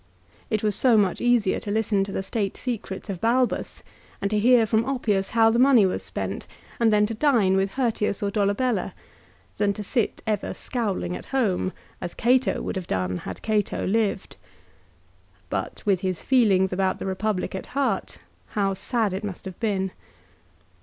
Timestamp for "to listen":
1.59-2.03